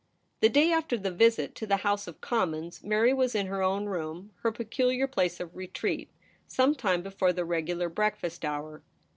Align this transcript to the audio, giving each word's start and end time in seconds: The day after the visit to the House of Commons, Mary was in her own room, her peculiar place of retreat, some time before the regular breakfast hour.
The 0.39 0.49
day 0.49 0.71
after 0.71 0.97
the 0.97 1.11
visit 1.11 1.53
to 1.57 1.67
the 1.67 1.77
House 1.85 2.07
of 2.07 2.21
Commons, 2.21 2.83
Mary 2.83 3.13
was 3.13 3.35
in 3.35 3.45
her 3.45 3.61
own 3.61 3.85
room, 3.85 4.31
her 4.41 4.51
peculiar 4.51 5.05
place 5.05 5.39
of 5.39 5.55
retreat, 5.55 6.09
some 6.47 6.73
time 6.73 7.03
before 7.03 7.31
the 7.33 7.45
regular 7.45 7.87
breakfast 7.87 8.43
hour. 8.43 8.81